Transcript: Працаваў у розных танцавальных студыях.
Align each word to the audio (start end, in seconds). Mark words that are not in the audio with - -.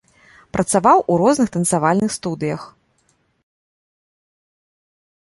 Працаваў 0.55 1.01
у 1.15 1.17
розных 1.21 1.49
танцавальных 1.57 2.11
студыях. 2.17 2.61